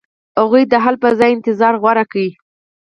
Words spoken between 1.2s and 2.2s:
انتظار غوره